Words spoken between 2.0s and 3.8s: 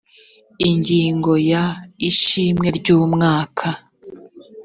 ishimwe ry umwaka